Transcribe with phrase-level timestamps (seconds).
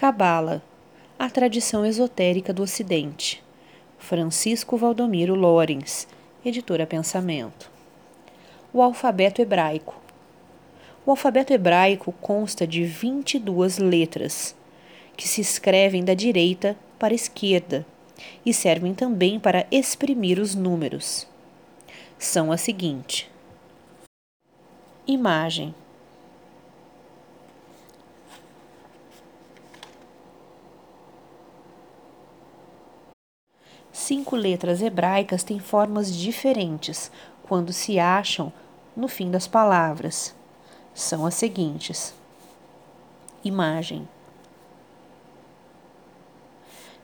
[0.00, 0.62] Cabala,
[1.18, 3.44] a tradição esotérica do Ocidente.
[3.98, 6.08] Francisco Valdomiro Lorenz,
[6.42, 7.70] editora Pensamento.
[8.72, 10.00] O alfabeto hebraico.
[11.04, 14.56] O alfabeto hebraico consta de 22 letras,
[15.18, 17.84] que se escrevem da direita para a esquerda
[18.42, 21.28] e servem também para exprimir os números.
[22.18, 23.28] São as seguintes:
[25.06, 25.74] Imagem
[34.10, 37.12] Cinco letras hebraicas têm formas diferentes
[37.44, 38.52] quando se acham
[38.96, 40.34] no fim das palavras.
[40.92, 42.12] São as seguintes:
[43.44, 44.08] imagem.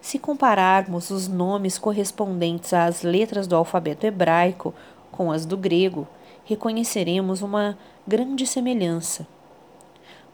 [0.00, 4.74] Se compararmos os nomes correspondentes às letras do alfabeto hebraico
[5.12, 6.08] com as do grego,
[6.44, 9.28] reconheceremos uma grande semelhança,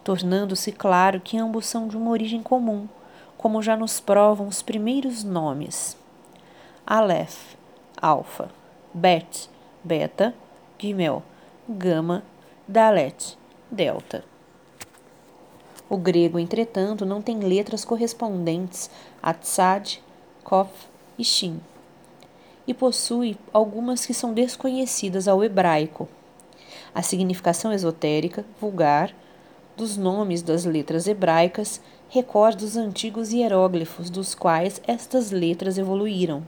[0.03, 2.89] tornando-se claro que ambos são de uma origem comum,
[3.37, 6.01] como já nos provam os primeiros nomes.
[6.85, 7.57] Aleph,
[7.97, 8.51] alfa,
[8.93, 9.49] Bet,
[9.85, 10.35] beta,
[10.77, 11.23] Gimel,
[11.69, 12.25] gama,
[12.67, 13.39] Dalet,
[13.71, 14.25] delta.
[15.89, 18.91] O grego, entretanto, não tem letras correspondentes
[19.23, 20.01] a Tzad,
[20.43, 20.71] Kof
[21.17, 21.61] e Shin,
[22.67, 26.09] e possui algumas que são desconhecidas ao hebraico.
[26.93, 29.15] A significação esotérica, vulgar,
[29.77, 36.43] dos nomes das letras hebraicas recorda os antigos hieróglifos dos quais estas letras evoluíram.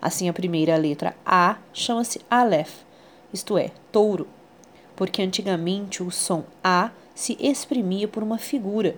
[0.00, 2.82] Assim, a primeira letra A chama-se Aleph,
[3.32, 4.28] isto é, touro,
[4.94, 8.96] porque antigamente o som A se exprimia por uma figura,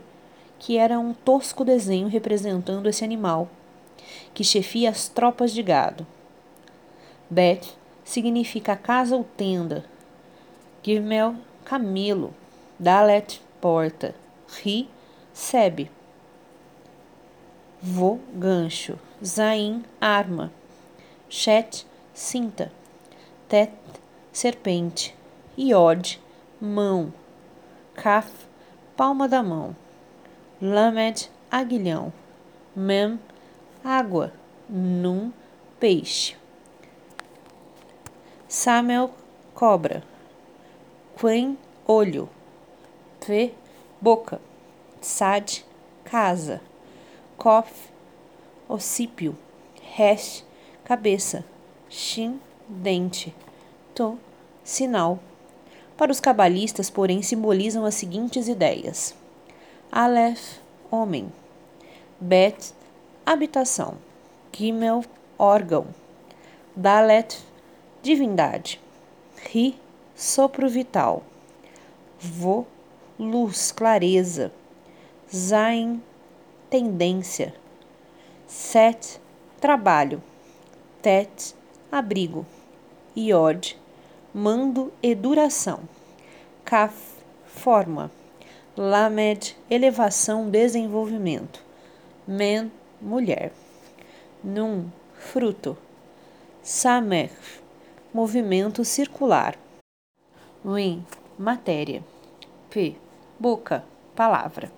[0.59, 3.49] que era um tosco desenho representando esse animal,
[4.35, 6.07] que chefia as tropas de gado.
[7.31, 9.85] Bet significa casa ou tenda.
[10.83, 12.33] Gimel, camelo.
[12.79, 14.15] Dalet, porta.
[14.49, 14.89] Ri,
[15.33, 15.91] sebe.
[17.83, 18.99] Vo, gancho.
[19.23, 20.51] Zain, arma.
[21.31, 22.73] Chet, cinta,
[23.49, 23.71] Tet,
[24.33, 25.15] serpente,
[25.59, 26.19] Iod,
[26.59, 27.12] mão,
[27.94, 28.33] Kaf,
[28.97, 29.77] palma da mão,
[30.61, 32.11] Lamed, aguilhão,
[32.75, 33.21] Mem,
[33.84, 34.33] água,
[34.71, 35.31] Num,
[35.78, 36.34] peixe.
[38.49, 39.10] Samel,
[39.55, 40.03] cobra,
[41.15, 42.27] Quen, olho,
[43.21, 43.53] P,
[44.00, 44.41] boca,
[45.03, 45.62] Sad,
[46.05, 46.62] casa,
[47.37, 47.91] Kof,
[48.66, 49.37] ossípio,
[49.95, 50.47] Resh,
[50.88, 51.44] cabeça,
[51.91, 53.34] shin, dente,
[53.94, 54.19] to,
[54.65, 55.19] sinal.
[55.99, 59.15] Para os cabalistas, porém, simbolizam as seguintes ideias:
[59.93, 60.60] Aleph,
[60.91, 61.31] homem,
[62.19, 62.72] Bet,
[63.27, 63.98] habitação,
[64.50, 65.04] Gimel,
[65.38, 65.88] órgão,
[66.75, 67.38] Dalet,
[68.03, 68.81] divindade,
[69.44, 69.78] Ri,
[70.16, 71.22] sopro vital,
[72.19, 72.66] Vo,
[73.19, 74.50] luz, clareza,
[75.31, 76.03] Zain,
[76.71, 77.54] tendência,
[78.47, 79.21] Set,
[79.60, 80.22] trabalho.
[81.00, 81.54] Tet,
[81.92, 82.44] abrigo.
[83.16, 83.78] Iod,
[84.34, 85.81] mando e duração.
[86.64, 86.97] Kaf,
[87.47, 88.10] forma.
[88.76, 91.62] Lamed, elevação, desenvolvimento.
[92.26, 93.53] Men, mulher.
[94.42, 95.78] Num, fruto.
[96.64, 97.30] Samer,
[98.12, 99.56] movimento circular.
[100.65, 101.06] Win,
[101.38, 102.04] matéria.
[102.70, 102.97] P,
[103.38, 103.84] boca,
[104.16, 104.72] palavra.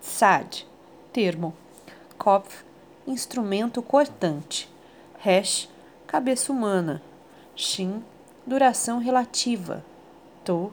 [0.00, 0.64] Sad,
[1.12, 1.52] termo.
[2.16, 2.62] Kopf,
[3.04, 4.75] instrumento cortante.
[5.26, 5.68] Hash,
[6.06, 7.02] cabeça humana.
[7.56, 8.00] Shin,
[8.46, 9.84] duração relativa.
[10.44, 10.72] To,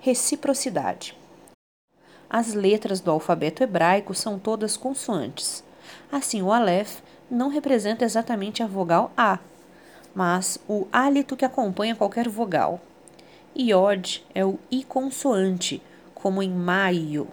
[0.00, 1.14] reciprocidade.
[2.30, 5.62] As letras do alfabeto hebraico são todas consoantes.
[6.10, 7.00] Assim, o Aleph
[7.30, 9.38] não representa exatamente a vogal A,
[10.14, 12.80] mas o hálito que acompanha qualquer vogal.
[13.54, 15.82] Iod é o I consoante,
[16.14, 17.28] como em maio,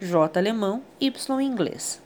[0.00, 2.02] J alemão, Y inglês.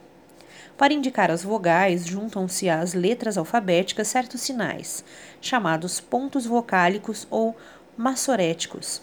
[0.78, 5.04] Para indicar as vogais, juntam-se às letras alfabéticas certos sinais,
[5.40, 7.56] chamados pontos vocálicos ou
[7.96, 9.02] massoréticos,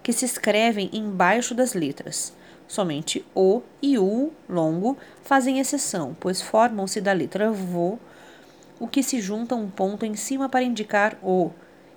[0.00, 2.32] que se escrevem embaixo das letras.
[2.68, 7.98] Somente O e U longo fazem exceção, pois formam-se da letra Vo,
[8.78, 11.50] o que se junta um ponto em cima para indicar O,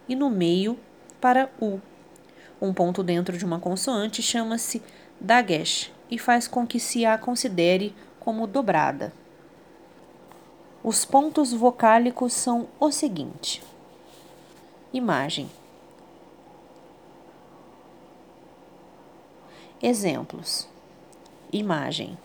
[0.10, 0.80] e no meio
[1.20, 1.80] para U.
[2.60, 4.82] Um ponto dentro de uma consoante chama-se
[5.20, 9.12] dagesh e faz com que se a considere como dobrada.
[10.84, 13.62] Os pontos vocálicos são o seguinte:
[14.94, 15.50] imagem.
[19.82, 20.68] Exemplos:
[21.52, 22.18] imagem.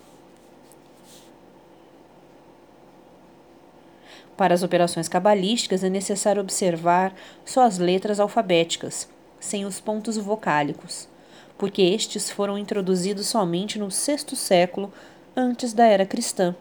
[4.37, 9.09] Para as operações cabalísticas é necessário observar só as letras alfabéticas,
[9.39, 11.09] sem os pontos vocálicos,
[11.57, 14.93] porque estes foram introduzidos somente no sexto século
[15.37, 16.55] antes da era cristã.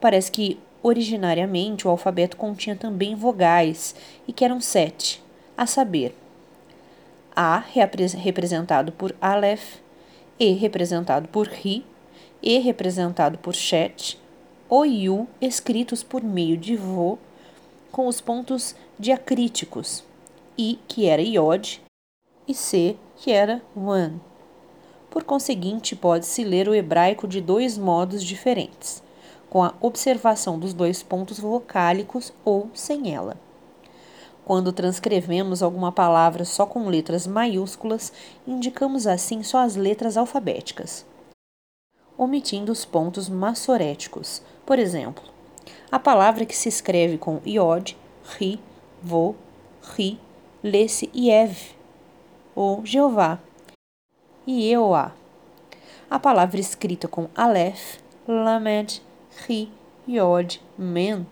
[0.00, 3.94] Parece que originariamente o alfabeto continha também vogais
[4.26, 5.22] e que eram sete,
[5.56, 6.14] a saber,
[7.34, 9.76] A representado por Aleph,
[10.40, 11.84] E representado por Ri,
[12.42, 14.18] E representado por Shet,
[14.68, 17.18] O e U escritos por meio de Vo,
[17.92, 20.04] com os pontos diacríticos,
[20.58, 21.80] I que era Iod
[22.46, 24.20] e C que era Wan.
[25.10, 29.02] Por conseguinte, pode-se ler o hebraico de dois modos diferentes
[29.48, 33.36] com a observação dos dois pontos vocálicos ou sem ela.
[34.44, 38.12] Quando transcrevemos alguma palavra só com letras maiúsculas,
[38.46, 41.04] indicamos assim só as letras alfabéticas,
[42.16, 44.42] omitindo os pontos massoréticos.
[44.64, 45.22] Por exemplo,
[45.90, 47.96] a palavra que se escreve com iod,
[48.38, 48.58] ri,
[49.02, 49.36] vo,
[49.94, 50.18] ri,
[50.62, 51.76] lê-se Iev,
[52.54, 53.38] ou Jeová,
[54.48, 55.12] e Eoá.
[56.10, 59.02] A palavra escrita com Aleph, Lamed,
[59.46, 59.70] Ri,
[60.08, 61.26] Yod, Men,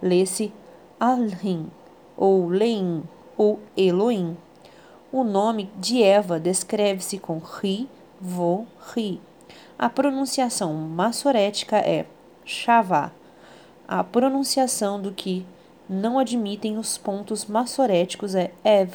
[0.00, 0.50] lê-se
[0.98, 1.70] Alrim,
[2.16, 3.02] ou Leim,
[3.36, 4.34] ou Elohim.
[5.12, 7.86] O nome de Eva descreve-se com Ri,
[8.18, 9.20] Vo, Ri.
[9.78, 12.06] A pronunciação massorética é
[12.46, 13.12] Shavá.
[13.86, 15.44] A pronunciação do que
[15.86, 18.94] não admitem os pontos massoréticos é Ev.